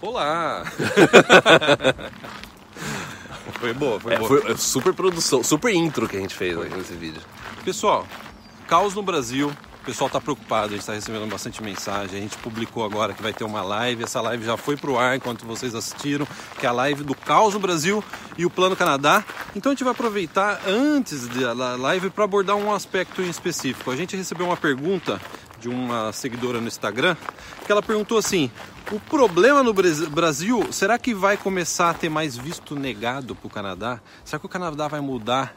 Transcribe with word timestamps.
Olá! 0.00 0.62
foi 3.58 3.72
boa, 3.72 3.98
foi 3.98 4.14
É, 4.14 4.18
boa. 4.18 4.28
foi 4.28 4.56
super 4.56 4.94
produção, 4.94 5.42
super 5.42 5.74
intro 5.74 6.08
que 6.08 6.16
a 6.16 6.20
gente 6.20 6.34
fez 6.34 6.56
aqui 6.56 6.76
nesse 6.76 6.94
vídeo. 6.94 7.20
Pessoal, 7.64 8.06
caos 8.68 8.94
no 8.94 9.02
Brasil. 9.02 9.52
O 9.82 9.86
pessoal 9.88 10.08
está 10.08 10.20
preocupado, 10.20 10.66
a 10.66 10.70
gente 10.70 10.80
está 10.80 10.92
recebendo 10.92 11.26
bastante 11.30 11.62
mensagem. 11.62 12.18
A 12.18 12.22
gente 12.22 12.36
publicou 12.38 12.84
agora 12.84 13.14
que 13.14 13.22
vai 13.22 13.32
ter 13.32 13.42
uma 13.42 13.62
live. 13.62 14.04
Essa 14.04 14.20
live 14.20 14.44
já 14.44 14.56
foi 14.56 14.76
pro 14.76 14.98
ar 14.98 15.16
enquanto 15.16 15.46
vocês 15.46 15.74
assistiram, 15.74 16.28
que 16.60 16.66
é 16.66 16.68
a 16.68 16.72
live 16.72 17.02
do 17.02 17.14
caos 17.14 17.54
no 17.54 17.60
Brasil 17.60 18.04
e 18.36 18.44
o 18.44 18.50
Plano 18.50 18.76
Canadá. 18.76 19.24
Então 19.56 19.72
a 19.72 19.74
gente 19.74 19.84
vai 19.84 19.92
aproveitar 19.92 20.60
antes 20.66 21.26
da 21.28 21.74
live 21.76 22.10
para 22.10 22.24
abordar 22.24 22.54
um 22.56 22.72
aspecto 22.72 23.22
em 23.22 23.30
específico. 23.30 23.90
A 23.90 23.96
gente 23.96 24.14
recebeu 24.14 24.46
uma 24.46 24.58
pergunta 24.58 25.18
de 25.60 25.68
uma 25.68 26.12
seguidora 26.12 26.60
no 26.60 26.68
Instagram 26.68 27.16
que 27.66 27.72
ela 27.72 27.82
perguntou 27.82 28.18
assim: 28.18 28.50
o 28.90 28.98
problema 29.00 29.62
no 29.62 29.72
Bras- 29.72 30.06
Brasil, 30.08 30.72
será 30.72 30.98
que 30.98 31.14
vai 31.14 31.36
começar 31.36 31.90
a 31.90 31.94
ter 31.94 32.08
mais 32.08 32.36
visto 32.36 32.74
negado 32.74 33.34
para 33.34 33.46
o 33.46 33.50
Canadá? 33.50 34.00
Será 34.24 34.38
que 34.38 34.46
o 34.46 34.48
Canadá 34.48 34.88
vai 34.88 35.00
mudar 35.00 35.54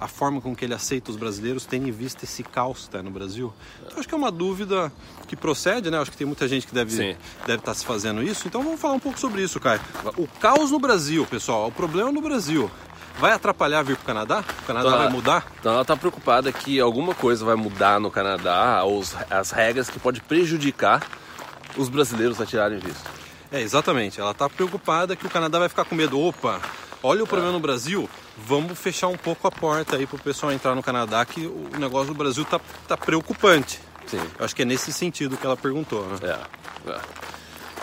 a 0.00 0.08
forma 0.08 0.40
com 0.40 0.56
que 0.56 0.64
ele 0.64 0.74
aceita 0.74 1.12
os 1.12 1.16
brasileiros, 1.16 1.64
tendo 1.64 1.86
em 1.86 1.92
vista 1.92 2.24
esse 2.24 2.42
caos 2.42 2.78
que 2.78 2.84
está 2.86 3.02
no 3.02 3.10
Brasil? 3.10 3.52
Então, 3.86 4.00
acho 4.00 4.08
que 4.08 4.14
é 4.14 4.18
uma 4.18 4.32
dúvida 4.32 4.90
que 5.28 5.36
procede, 5.36 5.90
né? 5.92 5.98
Acho 6.00 6.10
que 6.10 6.16
tem 6.16 6.26
muita 6.26 6.48
gente 6.48 6.66
que 6.66 6.74
deve 6.74 6.90
Sim. 6.92 7.16
deve 7.46 7.60
estar 7.60 7.72
se 7.74 7.84
fazendo 7.86 8.20
isso. 8.22 8.48
Então 8.48 8.62
vamos 8.64 8.80
falar 8.80 8.94
um 8.94 8.98
pouco 9.00 9.20
sobre 9.20 9.42
isso, 9.42 9.60
Caio. 9.60 9.80
O 10.16 10.26
caos 10.26 10.72
no 10.72 10.78
Brasil, 10.80 11.24
pessoal, 11.26 11.68
o 11.68 11.72
problema 11.72 12.10
no 12.10 12.20
Brasil. 12.20 12.68
Vai 13.18 13.32
atrapalhar 13.32 13.82
vir 13.82 13.96
para 13.96 14.02
o 14.02 14.06
Canadá? 14.06 14.44
O 14.62 14.66
Canadá 14.66 14.90
Tá. 14.90 14.96
vai 14.98 15.08
mudar? 15.08 15.46
Então 15.60 15.72
ela 15.74 15.84
tá 15.84 15.96
preocupada 15.96 16.50
que 16.52 16.80
alguma 16.80 17.14
coisa 17.14 17.44
vai 17.44 17.54
mudar 17.54 18.00
no 18.00 18.10
Canadá, 18.10 18.84
os, 18.84 19.14
as 19.30 19.50
regras 19.50 19.88
que 19.88 19.98
pode 20.00 20.20
prejudicar 20.20 21.02
os 21.76 21.88
brasileiros 21.88 22.40
a 22.40 22.46
tirarem 22.46 22.78
visto. 22.78 23.08
É, 23.50 23.60
exatamente. 23.60 24.20
Ela 24.20 24.32
está 24.32 24.48
preocupada 24.48 25.14
que 25.14 25.26
o 25.26 25.30
Canadá 25.30 25.58
vai 25.58 25.68
ficar 25.68 25.84
com 25.84 25.94
medo. 25.94 26.18
Opa, 26.18 26.60
olha 27.02 27.22
o 27.22 27.26
problema 27.26 27.52
no 27.52 27.60
Brasil, 27.60 28.08
vamos 28.36 28.78
fechar 28.78 29.08
um 29.08 29.16
pouco 29.16 29.46
a 29.46 29.50
porta 29.50 29.96
aí 29.96 30.06
para 30.06 30.16
o 30.16 30.18
pessoal 30.18 30.50
entrar 30.50 30.74
no 30.74 30.82
Canadá, 30.82 31.24
que 31.24 31.46
o 31.46 31.70
negócio 31.78 32.08
do 32.08 32.14
Brasil 32.14 32.44
tá, 32.44 32.60
tá 32.88 32.96
preocupante. 32.96 33.78
Sim. 34.06 34.20
Eu 34.38 34.44
acho 34.44 34.56
que 34.56 34.62
é 34.62 34.64
nesse 34.64 34.92
sentido 34.92 35.36
que 35.36 35.46
ela 35.46 35.56
perguntou, 35.56 36.04
né? 36.06 36.16
É. 36.22 36.90
é. 36.90 37.00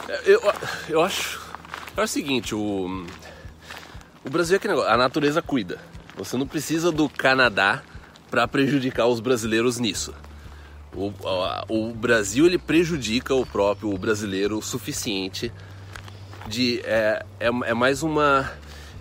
É, 0.09 0.21
Eu, 0.25 0.41
eu 0.89 1.01
acho. 1.01 1.39
É 1.95 2.01
o 2.03 2.07
seguinte, 2.07 2.53
o. 2.55 3.05
O 4.25 4.29
Brasil 4.29 4.55
é 4.55 4.57
aquele 4.57 4.73
negócio, 4.73 4.91
a 4.93 4.97
natureza 4.97 5.41
cuida. 5.41 5.77
Você 6.17 6.35
não 6.37 6.45
precisa 6.47 6.91
do 6.91 7.07
Canadá 7.07 7.81
para 8.29 8.47
prejudicar 8.47 9.07
os 9.07 9.19
brasileiros 9.19 9.79
nisso. 9.79 10.13
O, 10.93 11.11
a- 11.25 11.65
o 11.69 11.93
Brasil 11.93 12.45
ele 12.45 12.57
prejudica 12.57 13.33
o 13.33 13.45
próprio 13.45 13.95
brasileiro 13.97 14.57
o 14.57 14.61
suficiente 14.61 15.51
de 16.47 16.81
é, 16.83 17.23
é, 17.39 17.47
é 17.47 17.73
mais 17.75 18.01
uma 18.01 18.51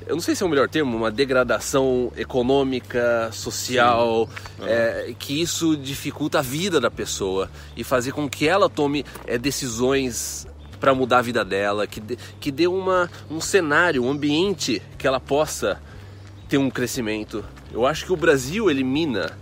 eu 0.07 0.15
não 0.15 0.21
sei 0.21 0.35
se 0.37 0.43
é 0.43 0.47
o 0.47 0.51
melhor 0.51 0.69
termo 0.69 0.95
uma 0.97 1.11
degradação 1.11 2.13
econômica 2.15 3.31
social 3.33 4.29
é, 4.61 5.15
que 5.19 5.41
isso 5.41 5.79
dificulta 5.79 6.41
a 6.41 6.43
vida 6.43 6.79
da 6.79 6.91
pessoa 6.91 7.51
e 7.75 7.83
fazer 7.83 8.13
com 8.13 8.29
que 8.29 8.47
ela 8.47 8.69
tome 8.69 9.03
é, 9.27 9.39
decisões 9.39 10.47
para 10.79 10.95
mudar 10.95 11.19
a 11.19 11.23
vida 11.23 11.45
dela 11.45 11.87
que 11.87 12.01
dê, 12.01 12.17
que 12.41 12.51
dê 12.51 12.67
uma, 12.67 13.11
um 13.31 13.41
cenário 13.41 14.05
um 14.05 14.11
ambiente 14.11 14.83
que 14.97 15.07
ela 15.07 15.21
possa 15.21 15.81
ter 16.49 16.59
um 16.59 16.71
crescimento. 16.71 17.45
Eu 17.73 17.87
acho 17.87 18.07
que 18.07 18.13
o 18.13 18.17
Brasil 18.17 18.71
elimina 18.71 19.37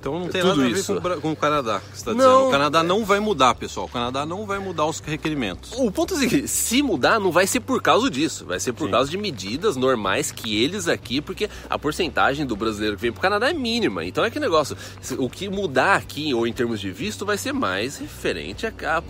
Então 0.00 0.16
não 0.20 0.28
tem 0.28 0.40
Tudo 0.42 0.54
nada 0.54 0.62
a 0.68 0.72
ver 0.72 0.78
isso. 0.78 1.00
com, 1.00 1.08
o 1.08 1.20
com 1.20 1.32
o 1.32 1.36
Canadá, 1.36 1.80
que 1.80 1.96
está 1.96 2.12
Não. 2.14 2.18
dizendo. 2.18 2.46
O 2.46 2.50
Canadá 2.52 2.82
não 2.84 3.04
vai 3.04 3.18
mudar, 3.18 3.54
pessoal. 3.56 3.86
O 3.86 3.88
Canadá 3.88 4.24
não 4.24 4.46
vai 4.46 4.60
mudar 4.60 4.86
os 4.86 5.00
requerimentos. 5.00 5.72
O 5.76 5.90
ponto 5.90 6.14
é 6.14 6.16
o 6.16 6.20
seguinte, 6.20 6.46
se 6.46 6.82
mudar 6.84 7.18
não 7.18 7.32
vai 7.32 7.48
ser 7.48 7.58
por 7.60 7.82
causa 7.82 8.08
disso, 8.08 8.44
vai 8.46 8.60
ser 8.60 8.72
por 8.72 8.84
Sim. 8.84 8.92
causa 8.92 9.10
de 9.10 9.18
medidas 9.18 9.74
normais 9.74 10.30
que 10.30 10.62
eles 10.62 10.86
aqui, 10.86 11.20
porque 11.20 11.50
a 11.68 11.76
porcentagem 11.76 12.46
do 12.46 12.54
brasileiro 12.54 12.94
que 12.94 13.02
vem 13.02 13.10
pro 13.12 13.20
Canadá 13.20 13.50
é 13.50 13.52
mínima. 13.52 14.04
Então 14.04 14.24
é 14.24 14.30
que 14.30 14.38
negócio, 14.38 14.76
o 15.18 15.28
que 15.28 15.48
mudar 15.48 15.96
aqui 15.96 16.32
ou 16.32 16.46
em 16.46 16.52
termos 16.52 16.78
de 16.80 16.92
visto 16.92 17.26
vai 17.26 17.36
ser 17.36 17.52
mais 17.52 17.98
referente 17.98 18.66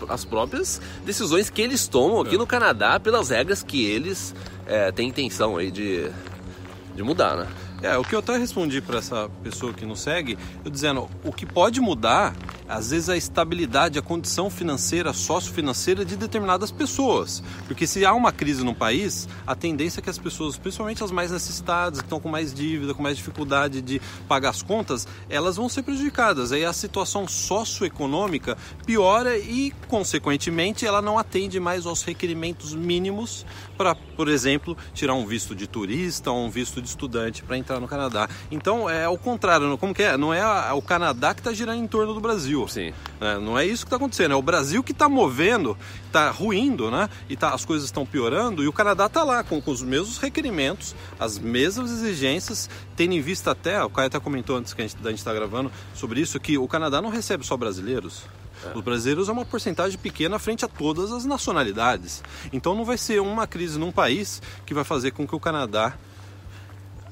às 0.09 0.25
próprias 0.25 0.81
decisões 1.05 1.51
que 1.51 1.61
eles 1.61 1.87
tomam 1.87 2.19
aqui 2.21 2.33
É. 2.33 2.37
no 2.37 2.47
Canadá 2.47 2.99
pelas 2.99 3.29
regras 3.29 3.61
que 3.61 3.85
eles 3.85 4.33
é, 4.65 4.91
têm 4.91 5.09
intenção 5.09 5.55
aí 5.57 5.69
de, 5.69 6.09
de 6.95 7.03
mudar, 7.03 7.35
né? 7.37 7.47
É, 7.81 7.97
o 7.97 8.03
que 8.03 8.13
eu 8.13 8.19
até 8.19 8.37
respondi 8.37 8.81
para 8.81 8.99
essa 8.99 9.29
pessoa 9.41 9.73
que 9.73 9.85
nos 9.85 10.01
segue, 10.01 10.37
eu 10.65 10.71
dizendo, 10.71 11.09
o 11.23 11.31
que 11.31 11.45
pode 11.45 11.79
mudar, 11.79 12.35
às 12.69 12.91
vezes, 12.91 13.09
é 13.09 13.13
a 13.13 13.17
estabilidade, 13.17 13.97
a 13.97 14.01
condição 14.01 14.49
financeira, 14.49 15.11
sociofinanceira 15.11 16.05
de 16.05 16.15
determinadas 16.15 16.71
pessoas. 16.71 17.41
Porque 17.67 17.87
se 17.87 18.05
há 18.05 18.13
uma 18.13 18.31
crise 18.31 18.63
no 18.63 18.75
país, 18.75 19.27
a 19.45 19.55
tendência 19.55 19.99
é 19.99 20.01
que 20.03 20.09
as 20.09 20.17
pessoas, 20.17 20.57
principalmente 20.57 21.03
as 21.03 21.11
mais 21.11 21.31
necessitadas, 21.31 21.99
que 21.99 22.05
estão 22.05 22.19
com 22.19 22.29
mais 22.29 22.53
dívida, 22.53 22.93
com 22.93 23.01
mais 23.01 23.17
dificuldade 23.17 23.81
de 23.81 23.99
pagar 24.27 24.49
as 24.49 24.61
contas, 24.61 25.07
elas 25.29 25.55
vão 25.55 25.67
ser 25.67 25.83
prejudicadas. 25.83 26.51
Aí 26.51 26.63
a 26.63 26.71
situação 26.71 27.27
socioeconômica 27.27 28.57
piora 28.85 29.37
e, 29.37 29.73
consequentemente, 29.87 30.85
ela 30.85 31.01
não 31.01 31.17
atende 31.17 31.59
mais 31.59 31.85
aos 31.85 32.03
requerimentos 32.03 32.73
mínimos 32.73 33.45
para, 33.77 33.95
por 33.95 34.27
exemplo, 34.27 34.77
tirar 34.93 35.13
um 35.13 35.25
visto 35.25 35.55
de 35.55 35.67
turista 35.67 36.31
ou 36.31 36.45
um 36.45 36.49
visto 36.49 36.81
de 36.81 36.87
estudante 36.89 37.43
para 37.43 37.57
entrar 37.57 37.79
no 37.79 37.87
Canadá. 37.87 38.27
Então 38.51 38.89
é 38.89 39.07
o 39.07 39.17
contrário, 39.17 39.77
como 39.77 39.93
que 39.93 40.03
é? 40.03 40.17
Não 40.17 40.33
é 40.33 40.41
a- 40.41 40.73
o 40.73 40.81
Canadá 40.81 41.33
que 41.33 41.39
está 41.39 41.53
girando 41.53 41.81
em 41.81 41.87
torno 41.87 42.13
do 42.13 42.19
Brasil. 42.19 42.58
Sim. 42.67 42.93
É, 43.21 43.37
não 43.37 43.57
é 43.57 43.65
isso 43.65 43.83
que 43.83 43.87
está 43.87 43.97
acontecendo, 43.97 44.31
é 44.31 44.35
o 44.35 44.41
Brasil 44.41 44.83
que 44.83 44.91
está 44.91 45.07
movendo, 45.07 45.77
está 46.07 46.29
ruindo, 46.31 46.89
né? 46.89 47.09
E 47.29 47.35
tá, 47.35 47.53
as 47.53 47.65
coisas 47.65 47.85
estão 47.85 48.05
piorando 48.05 48.63
e 48.63 48.67
o 48.67 48.73
Canadá 48.73 49.05
está 49.05 49.23
lá 49.23 49.43
com, 49.43 49.61
com 49.61 49.71
os 49.71 49.81
mesmos 49.81 50.17
requerimentos, 50.17 50.95
as 51.19 51.37
mesmas 51.37 51.91
exigências, 51.91 52.69
tendo 52.95 53.13
em 53.13 53.21
vista 53.21 53.51
até, 53.51 53.83
o 53.83 53.89
Caio 53.89 54.07
até 54.07 54.19
comentou 54.19 54.57
antes 54.57 54.73
que 54.73 54.81
a 54.81 54.87
gente 54.87 54.97
estar 55.13 55.33
gravando 55.33 55.71
sobre 55.93 56.21
isso, 56.21 56.39
que 56.39 56.57
o 56.57 56.67
Canadá 56.67 57.01
não 57.01 57.09
recebe 57.09 57.45
só 57.45 57.55
brasileiros. 57.55 58.23
Os 58.75 58.83
brasileiros 58.83 59.29
é 59.29 59.31
uma 59.31 59.45
porcentagem 59.45 59.97
pequena 59.97 60.37
frente 60.37 60.65
a 60.65 60.67
todas 60.67 61.11
as 61.11 61.25
nacionalidades. 61.25 62.21
Então 62.51 62.75
não 62.75 62.83
vai 62.83 62.97
ser 62.97 63.21
uma 63.21 63.47
crise 63.47 63.79
num 63.79 63.91
país 63.91 64.41
que 64.65 64.73
vai 64.73 64.83
fazer 64.83 65.11
com 65.11 65.25
que 65.25 65.35
o 65.35 65.39
Canadá 65.39 65.97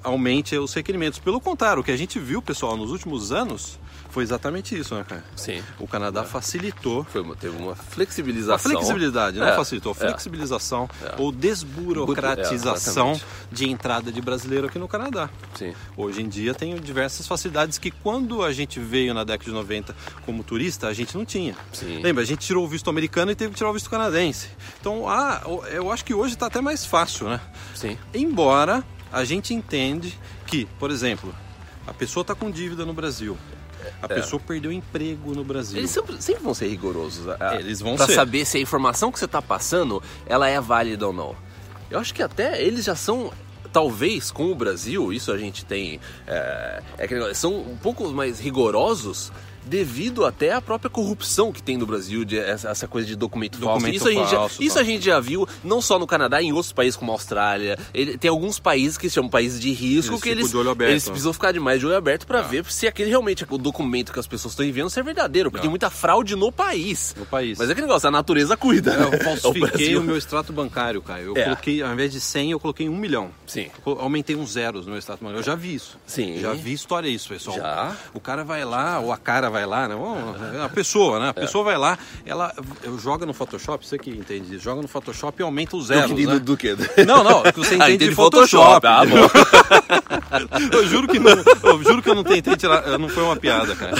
aumente 0.07 0.55
os 0.57 0.73
requerimentos. 0.73 1.19
Pelo 1.19 1.39
contrário, 1.41 1.81
o 1.81 1.83
que 1.83 1.91
a 1.91 1.97
gente 1.97 2.17
viu, 2.19 2.41
pessoal, 2.41 2.75
nos 2.77 2.91
últimos 2.91 3.31
anos 3.31 3.77
foi 4.09 4.23
exatamente 4.23 4.75
isso, 4.77 4.95
né, 4.95 5.05
cara? 5.07 5.23
Sim. 5.35 5.61
O 5.79 5.85
Canadá 5.87 6.23
facilitou 6.23 7.03
Foi 7.03 7.21
uma- 7.21 7.35
teve 7.35 7.55
uma 7.57 7.73
a 7.73 7.75
flexibilização. 7.75 8.71
flexibilidade, 8.71 9.37
não 9.37 9.47
É, 9.47 9.55
facilitou, 9.55 9.91
é. 9.91 9.95
flexibilização 9.95 10.89
É. 11.03 11.15
ou 11.21 11.31
desburocratização 11.31 13.11
É, 13.13 13.19
de 13.51 13.69
entrada 13.69 14.11
de 14.11 14.21
brasileiro 14.21 14.67
aqui 14.67 14.79
no 14.79 14.87
Canadá. 14.87 15.29
Sim. 15.55 15.73
Hoje 15.95 16.21
em 16.21 16.27
dia 16.29 16.53
tem 16.53 16.75
diversas 16.77 17.27
facilidades 17.27 17.77
que 17.77 17.91
quando 17.91 18.41
a 18.43 18.51
gente 18.53 18.79
veio 18.79 19.13
na 19.13 19.23
década 19.23 19.45
de 19.51 19.55
90 19.55 19.95
como 20.25 20.43
turista, 20.43 20.87
a 20.87 20.93
gente 20.93 21.15
não 21.17 21.25
tinha. 21.25 21.55
Sim. 21.73 21.99
Lembra, 22.01 22.23
a 22.23 22.25
gente 22.25 22.39
tirou 22.45 22.63
o 22.63 22.67
visto 22.67 22.89
americano 22.89 23.31
e 23.31 23.35
teve 23.35 23.51
que 23.51 23.57
tirar 23.57 23.69
o 23.69 23.73
visto 23.73 23.89
canadense. 23.89 24.47
Então, 24.79 25.07
ah, 25.07 25.41
eu 25.71 25.91
acho 25.91 26.03
que 26.05 26.13
hoje 26.13 26.33
está 26.33 26.47
até 26.47 26.61
mais 26.61 26.85
fácil, 26.85 27.27
né? 27.29 27.39
Sim. 27.75 27.97
Embora 28.13 28.83
a 29.11 29.23
gente 29.23 29.53
entende 29.53 30.17
que, 30.45 30.65
por 30.79 30.91
exemplo, 30.91 31.33
a 31.85 31.93
pessoa 31.93 32.21
está 32.21 32.35
com 32.35 32.49
dívida 32.51 32.85
no 32.85 32.93
Brasil. 32.93 33.37
A 34.01 34.07
pessoa 34.07 34.39
perdeu 34.45 34.71
emprego 34.71 35.33
no 35.33 35.43
Brasil. 35.43 35.77
É. 35.77 35.79
Eles 35.79 35.91
sempre, 35.91 36.21
sempre 36.21 36.43
vão 36.43 36.53
ser 36.53 36.67
rigorosos. 36.67 37.27
a- 37.39 37.55
Eles 37.55 37.79
vão 37.79 37.95
pra 37.95 38.05
ser. 38.05 38.15
saber 38.15 38.45
se 38.45 38.57
a 38.57 38.61
informação 38.61 39.11
que 39.11 39.17
você 39.19 39.25
está 39.25 39.41
passando 39.41 40.01
ela 40.25 40.47
é 40.49 40.59
válida 40.59 41.07
ou 41.07 41.13
não. 41.13 41.35
Eu 41.89 41.99
acho 41.99 42.13
que 42.13 42.21
até 42.21 42.61
eles 42.61 42.83
já 42.83 42.95
são, 42.95 43.31
talvez 43.71 44.29
com 44.29 44.51
o 44.51 44.55
Brasil, 44.55 45.13
isso 45.13 45.31
a 45.31 45.37
gente 45.37 45.63
tem, 45.63 46.01
é, 46.25 46.81
é 46.97 47.33
são 47.33 47.55
um 47.61 47.77
pouco 47.77 48.09
mais 48.09 48.39
rigorosos 48.39 49.31
devido 49.67 50.25
até 50.25 50.51
à 50.53 50.61
própria 50.61 50.89
corrupção 50.89 51.51
que 51.51 51.61
tem 51.61 51.77
no 51.77 51.85
Brasil, 51.85 52.23
de 52.25 52.37
essa, 52.37 52.69
essa 52.69 52.87
coisa 52.87 53.07
de 53.07 53.15
documento, 53.15 53.57
falso. 53.59 53.73
Documento 53.85 53.95
Isso, 53.95 54.07
a 54.07 54.11
gente, 54.11 54.29
já, 54.31 54.37
falso, 54.37 54.63
isso 54.63 54.79
a 54.79 54.83
gente 54.83 55.05
já 55.05 55.19
viu, 55.19 55.47
não 55.63 55.81
só 55.81 55.99
no 55.99 56.07
Canadá, 56.07 56.41
em 56.41 56.51
outros 56.51 56.71
países 56.73 56.95
como 56.95 57.11
a 57.11 57.15
Austrália. 57.15 57.77
Ele, 57.93 58.17
tem 58.17 58.29
alguns 58.29 58.59
países 58.59 58.97
que 58.97 59.09
se 59.09 59.15
chamam 59.15 59.29
países 59.29 59.59
de 59.59 59.71
risco 59.71 60.13
Eles 60.13 60.23
que 60.23 60.29
eles, 60.29 60.49
de 60.51 60.57
olho 60.57 60.69
aberto, 60.69 60.91
eles 60.91 61.05
né? 61.05 61.11
precisam 61.11 61.33
ficar 61.33 61.51
demais 61.51 61.79
de 61.79 61.85
olho 61.85 61.95
aberto 61.95 62.25
para 62.25 62.41
ver 62.41 62.65
se 62.65 62.87
aquele 62.87 63.09
realmente 63.09 63.45
o 63.49 63.57
documento 63.57 64.11
que 64.11 64.19
as 64.19 64.27
pessoas 64.27 64.53
estão 64.53 64.65
enviando 64.65 64.89
se 64.89 64.99
é 64.99 65.03
verdadeiro, 65.03 65.49
porque 65.51 65.59
Não. 65.59 65.63
tem 65.63 65.69
muita 65.69 65.89
fraude 65.89 66.35
no 66.35 66.51
país. 66.51 67.13
No 67.17 67.25
país. 67.25 67.57
Mas 67.57 67.69
é 67.69 67.71
aquele 67.71 67.87
negócio, 67.87 68.07
a 68.07 68.11
natureza 68.11 68.55
cuida. 68.57 68.93
Eu 68.93 69.11
né? 69.11 69.17
falsifiquei 69.19 69.95
O 69.95 70.01
o 70.01 70.03
meu 70.03 70.17
extrato 70.17 70.53
bancário, 70.53 71.01
Caio. 71.01 71.27
Eu 71.27 71.37
É. 71.37 71.43
coloquei, 71.43 71.81
ao 71.81 71.91
invés 71.91 72.11
de 72.11 72.19
100, 72.21 72.51
eu 72.51 72.59
coloquei 72.59 72.87
um 72.87 72.95
milhão. 72.95 73.29
Sim. 73.45 73.67
Eu 73.85 73.99
aumentei 73.99 74.35
uns 74.35 74.53
zeros 74.53 74.85
no 74.85 74.91
meu 74.91 74.99
extrato 74.99 75.19
bancário. 75.23 75.39
Eu 75.39 75.43
já 75.43 75.55
vi 75.55 75.75
isso. 75.75 75.97
Sim. 76.05 76.39
Já 76.39 76.53
vi 76.53 76.73
história 76.73 77.07
isso, 77.09 77.27
pessoal. 77.29 77.57
Já? 77.57 77.95
O 78.13 78.19
cara 78.19 78.43
vai 78.43 78.63
lá, 78.63 78.99
ou 78.99 79.11
a 79.11 79.17
cara 79.17 79.49
vai 79.49 79.56
lá, 79.65 79.87
né? 79.87 79.95
Bom, 79.95 80.17
A 80.63 80.69
pessoa, 80.69 81.19
né? 81.19 81.29
A 81.29 81.33
pessoa 81.33 81.63
vai 81.63 81.77
lá, 81.77 81.97
ela 82.25 82.53
joga 83.01 83.25
no 83.25 83.33
Photoshop, 83.33 83.85
você 83.85 83.97
que 83.97 84.09
entende 84.09 84.57
joga 84.57 84.81
no 84.81 84.87
Photoshop 84.87 85.41
e 85.41 85.43
aumenta 85.43 85.75
os 85.75 85.87
zeros, 85.87 86.11
do, 86.11 86.15
né? 86.33 86.39
do 86.39 86.57
quê? 86.57 86.75
Não, 87.05 87.23
não, 87.23 87.43
que 87.43 87.57
você 87.57 87.75
Ah, 87.75 87.89
entende 87.89 87.95
entende 87.95 88.09
de 88.09 88.15
Photoshop. 88.15 88.85
Ah, 88.85 89.05
bom. 89.05 89.15
Eu 90.71 90.85
juro 90.87 91.07
que 91.07 91.19
não, 91.19 91.31
eu 91.31 91.83
juro 91.83 92.01
que 92.01 92.09
eu 92.09 92.15
não 92.15 92.23
tentei 92.23 92.55
tirar, 92.55 92.97
não 92.97 93.07
foi 93.09 93.23
uma 93.23 93.35
piada, 93.35 93.75
cara. 93.75 93.95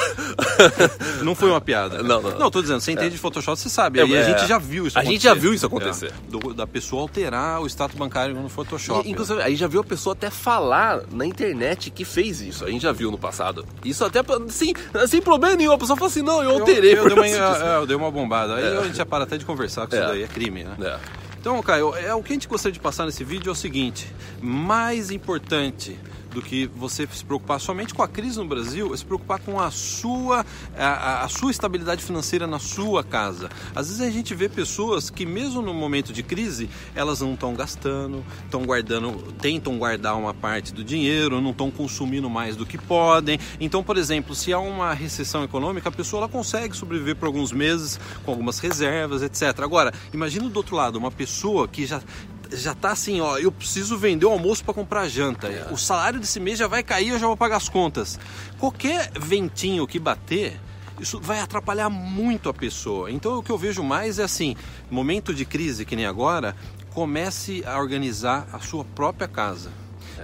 Não 1.24 1.34
foi 1.36 1.50
uma 1.50 1.62
piada. 1.62 2.02
Não, 2.04 2.22
não. 2.22 2.38
Não, 2.40 2.52
tô 2.52 2.62
dizendo, 2.62 2.80
você 2.82 2.92
entende 2.92 3.12
de 3.12 3.18
Photoshop, 3.18 3.60
você 3.60 3.70
sabe. 3.70 4.00
E 4.00 4.14
É, 4.14 4.18
a 4.18 4.22
é. 4.22 4.24
gente 4.26 4.48
já 4.48 4.58
viu 4.58 4.88
isso 4.88 4.98
A 4.98 5.02
acontecer. 5.02 5.14
gente 5.14 5.24
já 5.24 5.34
viu 5.34 5.54
isso 5.54 5.66
acontecer. 5.66 6.08
É. 6.08 6.12
Do- 6.32 6.54
da 6.54 6.66
pessoa 6.68 7.02
alterar 7.04 7.62
o 7.62 7.68
status 7.68 7.96
bancário 7.98 8.36
no 8.36 8.50
Photoshop. 8.50 9.08
E, 9.08 9.12
inclusive, 9.12 9.42
aí 9.42 9.56
já 9.56 9.68
viu 9.68 9.82
a 9.82 9.84
pessoa 9.84 10.14
até 10.14 10.30
falar 10.30 11.02
na 11.12 11.26
internet 11.26 11.90
que 11.90 12.04
fez 12.06 12.42
isso. 12.42 12.66
A 12.66 12.70
gente 12.70 12.82
já 12.82 12.92
viu 12.92 13.12
no 13.12 13.18
passado. 13.18 13.66
Isso 13.84 14.04
até 14.04 14.22
sem, 14.50 14.74
sem 15.08 15.22
problema 15.22 15.56
nenhum. 15.56 15.72
A 15.74 15.78
pessoa 15.78 15.98
fala 15.98 16.10
assim, 16.10 16.22
não, 16.22 16.44
eu 16.44 16.48
eu, 16.52 16.60
alterei. 16.60 16.94
eu, 16.94 17.04
por 17.04 17.10
dei 17.10 17.18
uma, 17.18 17.58
é, 17.58 17.76
eu 17.78 17.86
dei 17.86 17.96
uma 17.96 18.10
bombada. 18.12 18.56
Aí 18.56 18.78
a 18.78 18.82
gente 18.84 18.98
já 18.98 19.06
para 19.06 19.24
até 19.26 19.38
de 19.38 19.46
conversar, 19.46 19.88
que 19.88 19.96
isso 19.96 20.04
É. 20.04 20.08
daí 20.08 20.24
é 20.24 20.28
crime, 20.28 20.64
né? 20.64 20.76
É. 20.82 20.98
Então, 21.40 21.62
Caio, 21.62 21.96
é, 21.96 22.14
o 22.14 22.22
que 22.22 22.34
a 22.34 22.36
gente 22.36 22.48
gostaria 22.48 22.74
de 22.74 22.80
passar 22.80 23.06
nesse 23.06 23.24
vídeo 23.24 23.50
é 23.50 23.52
o 23.52 23.56
seguinte: 23.56 24.08
mais 24.42 25.12
importante 25.12 25.98
do 26.32 26.42
que 26.42 26.68
você 26.68 27.08
se 27.12 27.24
preocupar 27.24 27.60
somente 27.60 27.94
com 27.94 28.04
a 28.04 28.08
crise 28.08 28.38
no 28.38 28.46
Brasil, 28.46 28.94
é 28.94 28.98
se 28.98 29.06
preocupar 29.06 29.40
com 29.40 29.60
a 29.60 29.72
sua, 29.72 30.46
a, 30.78 31.24
a 31.24 31.28
sua 31.28 31.52
estabilidade 31.52 32.04
financeira 32.04 32.46
na 32.48 32.60
sua 32.60 33.04
casa. 33.04 33.50
Às 33.76 33.88
vezes 33.88 34.02
a 34.02 34.10
gente 34.10 34.34
vê 34.36 34.50
pessoas 34.50 35.10
que, 35.10 35.26
mesmo 35.26 35.62
no 35.62 35.74
momento 35.74 36.14
de 36.14 36.24
crise, 36.24 36.70
elas 36.96 37.22
não 37.22 37.34
estão 37.34 37.54
gastando, 37.54 38.24
estão 38.46 38.64
guardando, 38.64 39.32
tentam 39.34 39.78
guardar 39.78 40.18
uma 40.18 40.34
parte 40.34 40.74
do 40.74 40.84
dinheiro, 40.84 41.42
não 41.42 41.52
estão 41.52 41.72
consumindo 41.72 42.30
mais 42.30 42.56
do 42.56 42.66
que 42.66 42.78
podem. 42.78 43.40
Então, 43.60 43.84
por 43.84 43.98
exemplo, 43.98 44.36
se 44.36 44.54
há 44.54 44.60
uma 44.60 44.94
recessão 44.94 45.44
econômica, 45.44 45.90
a 45.90 45.92
pessoa 45.92 46.22
ela 46.22 46.30
consegue 46.30 46.76
sobreviver 46.76 47.16
por 47.16 47.28
alguns 47.28 47.52
meses 47.52 48.00
com 48.24 48.32
algumas 48.32 48.60
reservas, 48.60 49.22
etc. 49.22 49.60
Agora, 49.60 49.94
imagina 50.14 50.50
do 50.50 50.58
outro 50.58 50.76
lado, 50.76 50.98
uma 50.98 51.12
pessoa 51.12 51.68
que 51.68 51.86
já 51.86 52.02
já 52.52 52.74
tá 52.74 52.92
assim, 52.92 53.22
ó, 53.22 53.38
eu 53.38 53.52
preciso 53.52 53.98
vender 53.98 54.26
o 54.26 54.30
almoço 54.30 54.64
para 54.64 54.74
comprar 54.74 55.08
janta. 55.08 55.48
O 55.72 55.78
salário 55.78 56.20
desse 56.20 56.40
mês 56.40 56.60
já 56.60 56.68
vai 56.68 56.84
cair, 56.84 57.10
eu 57.10 57.20
já 57.20 57.28
vou 57.28 57.38
pagar 57.38 57.58
as 57.58 57.70
contas. 57.70 58.20
Qualquer 58.60 59.12
ventinho 59.20 59.88
que 59.88 60.00
bater, 60.00 60.60
isso 61.00 61.20
vai 61.20 61.40
atrapalhar 61.40 61.90
muito 61.90 62.50
a 62.50 62.54
pessoa. 62.54 63.12
Então 63.12 63.38
o 63.38 63.44
que 63.44 63.52
eu 63.52 63.58
vejo 63.58 63.84
mais 63.84 64.20
é 64.20 64.24
assim, 64.24 64.56
momento 64.90 65.34
de 65.34 65.46
crise 65.46 65.86
que 65.86 65.96
nem 65.96 66.06
agora, 66.06 66.56
comece 66.92 67.64
a 67.66 67.80
organizar 67.80 68.48
a 68.52 68.60
sua 68.60 68.84
própria 68.84 69.28
casa. 69.28 69.72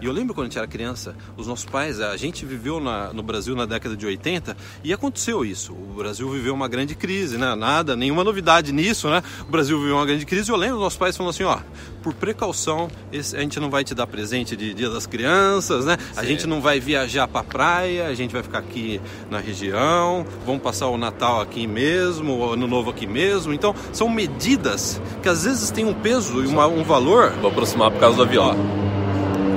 E 0.02 0.06
eu 0.06 0.12
lembro 0.12 0.34
quando 0.34 0.46
a 0.48 0.50
gente 0.50 0.58
era 0.58 0.68
criança, 0.68 1.16
os 1.38 1.48
nossos 1.48 1.66
pais, 1.66 2.00
a 2.02 2.16
gente 2.18 2.46
viveu 2.46 2.80
na- 2.80 3.14
no 3.14 3.24
Brasil 3.24 3.56
na 3.56 3.66
década 3.66 3.96
de 3.96 4.06
80 4.06 4.56
e 4.84 4.92
aconteceu 4.94 5.46
isso. 5.46 5.74
O 5.74 5.94
Brasil 5.98 6.30
viveu 6.30 6.54
uma 6.54 6.68
grande 6.68 6.96
crise, 6.96 7.38
né? 7.38 7.56
Nada, 7.56 7.96
nenhuma 7.96 8.24
novidade 8.24 8.72
nisso, 8.72 9.10
né? 9.10 9.22
O 9.42 9.52
Brasil 9.52 9.80
viveu 9.80 9.96
uma 9.96 10.06
grande 10.06 10.26
crise 10.26 10.50
e 10.50 10.54
eu 10.54 10.58
lembro 10.58 10.76
dos 10.76 10.84
nossos 10.84 10.98
pais 11.00 11.16
falando 11.16 11.30
assim, 11.32 11.44
ó, 11.44 11.60
por 12.02 12.14
precaução, 12.14 12.88
esse- 13.12 13.36
a 13.36 13.40
gente 13.40 13.60
não 13.60 13.70
vai 13.70 13.84
te 13.84 13.94
dar 13.96 14.08
presente 14.08 14.56
de 14.56 14.74
Dia 14.74 14.90
das 14.90 15.06
Crianças, 15.06 15.86
né? 15.86 15.98
A 16.18 16.22
Sim. 16.22 16.28
gente 16.28 16.48
não 16.48 16.60
vai 16.62 16.80
viajar 16.80 17.28
pra 17.28 17.44
praia, 17.44 18.08
a 18.08 18.14
gente 18.14 18.32
vai 18.34 18.44
ficar 18.44 18.60
aqui 18.60 19.00
na 19.30 19.40
região, 19.40 20.26
vamos 20.46 20.62
passar 20.62 20.88
o 20.88 20.98
Natal 20.98 21.40
aqui 21.40 21.66
mesmo, 21.68 22.38
o 22.38 22.54
Ano 22.54 22.68
Novo 22.68 22.90
aqui 22.90 23.08
mesmo. 23.08 23.54
Então, 23.54 23.74
são 23.92 24.10
medidas 24.10 25.02
que 25.22 25.30
às 25.30 25.44
vezes 25.46 25.72
têm 25.72 25.86
um 25.86 25.94
peso 25.94 26.44
e 26.44 26.48
uma- 26.48 26.68
um 26.68 26.84
valor 26.84 27.32
Vou 27.42 27.50
aproximar 27.52 27.92
por 27.92 28.00
causa 28.00 28.18
do 28.18 28.24
avião. 28.24 28.93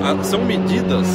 Ah, 0.04 0.22
são 0.24 0.44
medidas 0.44 1.06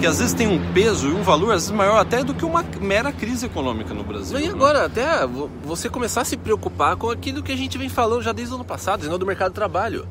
que 0.00 0.06
às 0.06 0.18
vezes 0.20 0.32
têm 0.32 0.46
um 0.46 0.72
peso 0.72 1.08
e 1.08 1.12
um 1.12 1.22
valor 1.22 1.46
às 1.52 1.62
vezes 1.62 1.70
maior 1.72 1.98
até 1.98 2.22
do 2.22 2.32
que 2.32 2.44
uma 2.44 2.64
mera 2.80 3.10
crise 3.12 3.46
econômica 3.46 3.92
no 3.92 4.04
Brasil. 4.04 4.38
E 4.38 4.44
né? 4.44 4.50
agora, 4.50 4.84
até 4.86 5.26
vo- 5.26 5.50
você 5.64 5.88
começar 5.88 6.20
a 6.20 6.24
se 6.24 6.36
preocupar 6.36 6.94
com 6.96 7.10
aquilo 7.10 7.42
que 7.42 7.50
a 7.50 7.56
gente 7.56 7.76
vem 7.76 7.88
falando 7.88 8.22
já 8.22 8.30
desde 8.32 8.52
o 8.52 8.56
ano 8.56 8.64
passado, 8.64 9.00
dizendo 9.00 9.18
do 9.18 9.26
mercado 9.26 9.48
de 9.48 9.54
trabalho. 9.56 10.06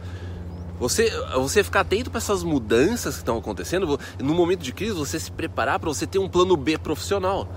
Você, 0.79 1.09
você 1.35 1.63
ficar 1.63 1.79
atento 1.79 2.11
para 2.11 2.19
essas 2.19 2.43
mudanças 2.43 3.15
que 3.15 3.21
estão 3.21 3.37
acontecendo, 3.37 3.99
no 4.19 4.33
momento 4.35 4.59
de 4.61 4.71
crise, 4.71 4.91
você 4.93 5.19
se 5.19 5.31
preparar 5.31 5.79
para 5.79 5.89
você 5.89 6.05
ter 6.05 6.19
um 6.19 6.27
plano 6.29 6.55
B 6.55 6.77
profissional. 6.77 7.47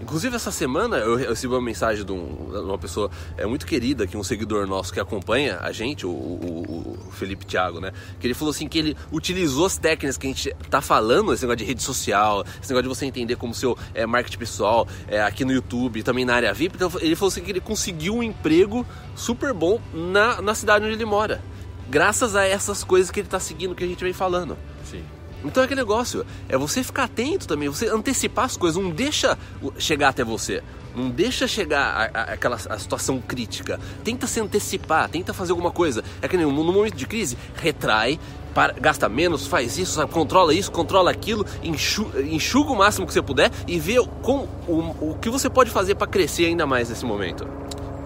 Inclusive, 0.00 0.34
essa 0.36 0.50
semana 0.50 0.96
eu 0.98 1.16
re- 1.16 1.26
recebi 1.28 1.54
uma 1.54 1.62
mensagem 1.62 2.04
de, 2.04 2.12
um- 2.12 2.50
de 2.50 2.58
uma 2.58 2.76
pessoa 2.76 3.10
é, 3.38 3.46
muito 3.46 3.64
querida, 3.64 4.06
que 4.06 4.16
um 4.16 4.22
seguidor 4.24 4.66
nosso 4.66 4.92
que 4.92 5.00
acompanha 5.00 5.58
a 5.60 5.72
gente, 5.72 6.04
o, 6.04 6.10
o- 6.10 6.98
o 7.08 7.10
Felipe 7.12 7.46
Thiago, 7.46 7.80
né? 7.80 7.92
Que 8.20 8.26
ele 8.26 8.34
falou 8.34 8.50
assim 8.50 8.68
que 8.68 8.78
ele 8.78 8.96
utilizou 9.12 9.64
as 9.66 9.78
técnicas 9.78 10.18
que 10.18 10.26
a 10.26 10.30
gente 10.30 10.54
tá 10.68 10.80
falando, 10.80 11.32
esse 11.32 11.42
negócio 11.42 11.58
de 11.58 11.64
rede 11.64 11.82
social, 11.82 12.44
esse 12.60 12.70
negócio 12.72 12.82
de 12.82 12.88
você 12.88 13.06
entender 13.06 13.36
como 13.36 13.54
seu 13.54 13.78
é, 13.94 14.04
marketing 14.04 14.38
pessoal, 14.38 14.86
é, 15.06 15.22
aqui 15.22 15.44
no 15.44 15.52
YouTube, 15.52 16.02
também 16.02 16.24
na 16.24 16.34
área 16.34 16.52
VIP. 16.52 16.74
Então, 16.76 16.90
ele 17.00 17.14
falou 17.16 17.28
assim 17.30 17.42
que 17.42 17.50
ele 17.50 17.60
conseguiu 17.60 18.16
um 18.16 18.22
emprego 18.22 18.84
super 19.14 19.52
bom 19.54 19.80
na, 19.94 20.42
na 20.42 20.54
cidade 20.54 20.84
onde 20.84 20.94
ele 20.94 21.04
mora. 21.04 21.40
Graças 21.88 22.34
a 22.34 22.44
essas 22.44 22.82
coisas 22.82 23.10
que 23.10 23.20
ele 23.20 23.28
tá 23.28 23.38
seguindo, 23.38 23.74
que 23.74 23.84
a 23.84 23.86
gente 23.86 24.02
vem 24.02 24.12
falando. 24.12 24.56
Sim. 24.84 25.02
Então 25.44 25.62
é 25.62 25.66
aquele 25.66 25.80
negócio, 25.80 26.24
é 26.48 26.56
você 26.56 26.82
ficar 26.82 27.04
atento 27.04 27.46
também, 27.46 27.68
você 27.68 27.86
antecipar 27.88 28.46
as 28.46 28.56
coisas, 28.56 28.82
não 28.82 28.90
deixa 28.90 29.36
chegar 29.78 30.08
até 30.08 30.24
você. 30.24 30.62
Não 30.96 31.10
deixa 31.10 31.48
chegar 31.48 32.10
a, 32.14 32.20
a- 32.20 32.22
aquela 32.34 32.54
a 32.56 32.78
situação 32.78 33.20
crítica. 33.20 33.80
Tenta 34.04 34.26
se 34.28 34.40
antecipar, 34.40 35.08
tenta 35.08 35.34
fazer 35.34 35.50
alguma 35.52 35.70
coisa. 35.72 36.04
É 36.22 36.28
que 36.28 36.36
no 36.36 36.50
momento 36.52 36.94
de 36.96 37.04
crise, 37.06 37.36
retrai, 37.56 38.18
para- 38.54 38.74
gasta 38.80 39.08
menos, 39.08 39.46
faz 39.48 39.76
isso, 39.76 39.94
sabe? 39.94 40.12
controla 40.12 40.54
isso, 40.54 40.70
controla 40.70 41.10
aquilo, 41.10 41.44
enxu- 41.64 42.10
enxuga 42.30 42.70
o 42.70 42.76
máximo 42.76 43.06
que 43.06 43.12
você 43.12 43.20
puder 43.20 43.50
e 43.66 43.78
vê 43.80 43.96
com, 44.22 44.46
o, 44.68 45.10
o 45.10 45.18
que 45.20 45.28
você 45.28 45.50
pode 45.50 45.70
fazer 45.70 45.96
para 45.96 46.06
crescer 46.06 46.46
ainda 46.46 46.64
mais 46.64 46.88
nesse 46.88 47.04
momento. 47.04 47.44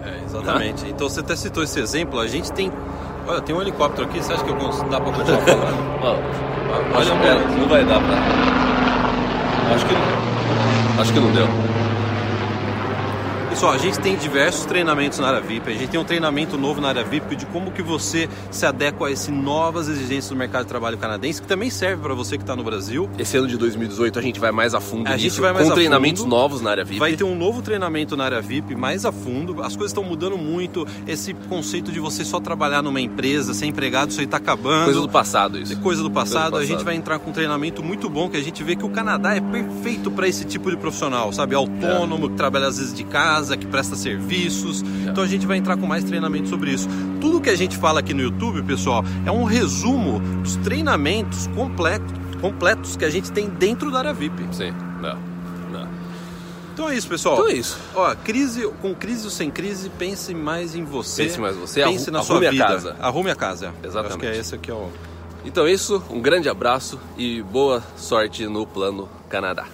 É, 0.03 0.25
exatamente. 0.25 0.87
Então 0.87 1.07
você 1.07 1.19
até 1.19 1.35
citou 1.35 1.61
esse 1.63 1.79
exemplo, 1.79 2.19
a 2.19 2.25
gente 2.27 2.51
tem. 2.51 2.71
Olha, 3.29 3.41
tem 3.41 3.55
um 3.55 3.61
helicóptero 3.61 4.07
aqui, 4.07 4.23
você 4.23 4.33
acha 4.33 4.43
que 4.43 4.49
eu 4.49 4.57
dá 4.89 4.99
pra 4.99 5.13
continuar 5.13 5.41
falando? 5.41 5.77
Olha, 6.95 7.13
é, 7.13 7.59
não 7.59 7.67
vai 7.67 7.85
dar 7.85 7.99
pra. 7.99 8.15
Acho 9.75 9.85
que 9.85 9.93
não. 9.93 10.99
Acho 10.99 11.13
que 11.13 11.19
não 11.19 11.31
deu. 11.31 11.78
Pessoal, 13.59 13.73
a 13.73 13.77
gente 13.77 13.99
tem 13.99 14.15
diversos 14.15 14.63
treinamentos 14.63 15.19
na 15.19 15.27
área 15.27 15.41
VIP. 15.41 15.69
A 15.69 15.73
gente 15.73 15.89
tem 15.89 15.99
um 15.99 16.05
treinamento 16.05 16.57
novo 16.57 16.79
na 16.79 16.87
área 16.87 17.03
VIP 17.03 17.35
de 17.35 17.45
como 17.47 17.73
que 17.73 17.81
você 17.81 18.29
se 18.49 18.65
adequa 18.65 19.07
a 19.07 19.11
essas 19.11 19.27
novas 19.27 19.89
exigências 19.89 20.29
do 20.29 20.35
mercado 20.37 20.61
de 20.61 20.69
trabalho 20.69 20.97
canadense, 20.97 21.41
que 21.41 21.47
também 21.49 21.69
serve 21.69 22.01
para 22.01 22.13
você 22.13 22.37
que 22.37 22.43
está 22.43 22.55
no 22.55 22.63
Brasil. 22.63 23.09
Esse 23.19 23.35
ano 23.35 23.49
de 23.49 23.57
2018 23.57 24.17
a 24.17 24.21
gente 24.21 24.39
vai 24.39 24.53
mais 24.53 24.73
a 24.73 24.79
fundo 24.79 25.09
A 25.09 25.17
gente 25.17 25.23
nisso, 25.25 25.41
vai 25.41 25.51
mais 25.51 25.65
com 25.65 25.73
a 25.73 25.75
treinamentos 25.75 26.21
fundo. 26.23 26.29
novos 26.33 26.61
na 26.61 26.71
área 26.71 26.85
VIP. 26.85 26.99
Vai 26.99 27.17
ter 27.17 27.25
um 27.25 27.35
novo 27.35 27.61
treinamento 27.61 28.15
na 28.15 28.23
área 28.23 28.41
VIP 28.41 28.75
mais 28.75 29.03
a 29.03 29.11
fundo. 29.11 29.61
As 29.61 29.75
coisas 29.75 29.91
estão 29.91 30.05
mudando 30.05 30.37
muito. 30.37 30.87
Esse 31.05 31.33
conceito 31.33 31.91
de 31.91 31.99
você 31.99 32.23
só 32.23 32.39
trabalhar 32.39 32.81
numa 32.81 33.01
empresa, 33.01 33.53
ser 33.53 33.65
empregado, 33.65 34.11
isso 34.11 34.21
aí 34.21 34.25
está 34.25 34.37
acabando. 34.37 34.85
Coisa 34.85 35.01
do 35.01 35.09
passado 35.09 35.59
isso. 35.59 35.77
coisa 35.81 36.01
do 36.01 36.09
passado, 36.09 36.51
Coisa 36.51 36.51
do 36.51 36.55
a 36.55 36.61
gente 36.61 36.71
passado. 36.75 36.85
vai 36.85 36.95
entrar 36.95 37.19
com 37.19 37.29
um 37.29 37.33
treinamento 37.33 37.83
muito 37.83 38.09
bom 38.09 38.29
que 38.29 38.37
a 38.37 38.41
gente 38.41 38.63
vê 38.63 38.77
que 38.77 38.85
o 38.85 38.89
Canadá 38.89 39.35
é 39.35 39.41
perfeito 39.41 40.09
para 40.09 40.29
esse 40.29 40.45
tipo 40.45 40.71
de 40.71 40.77
profissional, 40.77 41.33
sabe? 41.33 41.55
Autônomo, 41.55 42.29
que 42.29 42.37
trabalha 42.37 42.67
às 42.67 42.77
vezes 42.77 42.93
de 42.93 43.03
casa, 43.03 43.48
que 43.57 43.65
presta 43.65 43.95
serviços. 43.95 44.81
Então 45.07 45.23
a 45.23 45.27
gente 45.27 45.45
vai 45.45 45.57
entrar 45.57 45.77
com 45.77 45.85
mais 45.85 46.03
treinamento 46.03 46.49
sobre 46.49 46.71
isso. 46.71 46.87
Tudo 47.19 47.41
que 47.41 47.49
a 47.49 47.55
gente 47.55 47.77
fala 47.77 47.99
aqui 47.99 48.13
no 48.13 48.21
YouTube, 48.21 48.61
pessoal, 48.63 49.03
é 49.25 49.31
um 49.31 49.43
resumo 49.43 50.19
dos 50.41 50.55
treinamentos 50.57 51.47
completos, 51.47 52.11
completos 52.41 52.95
que 52.95 53.05
a 53.05 53.09
gente 53.09 53.31
tem 53.31 53.47
dentro 53.49 53.91
da 53.91 53.99
área 53.99 54.13
VIP. 54.13 54.43
Sim, 54.51 54.73
não. 55.01 55.29
Então 56.73 56.89
é 56.89 56.95
isso, 56.95 57.09
pessoal. 57.09 57.35
Então 57.35 57.49
é 57.49 57.53
isso. 57.55 57.77
Ó, 57.93 58.15
crise, 58.15 58.65
com 58.81 58.95
crise 58.95 59.25
ou 59.25 59.29
sem 59.29 59.51
crise, 59.51 59.89
pense 59.99 60.33
mais 60.33 60.75
em 60.75 60.85
você. 60.85 61.23
Pense 61.25 61.37
mais 61.37 61.57
em 61.57 61.59
você, 61.59 61.83
Pense 61.83 62.09
na 62.09 62.23
sua 62.23 62.35
arrume 62.35 62.47
a 62.47 62.51
vida. 62.51 62.65
casa. 62.65 62.95
Arrume 63.01 63.31
a 63.31 63.35
casa. 63.35 63.73
Exatamente. 63.83 64.11
Acho 64.11 64.19
que 64.19 64.25
é 64.25 64.37
esse 64.37 64.55
aqui 64.55 64.71
é 64.71 64.73
o 64.73 64.89
Então 65.43 65.67
é 65.67 65.73
isso, 65.73 66.01
um 66.09 66.21
grande 66.21 66.47
abraço 66.47 66.97
e 67.17 67.41
boa 67.41 67.83
sorte 67.97 68.47
no 68.47 68.65
Plano 68.65 69.09
Canadá. 69.27 69.65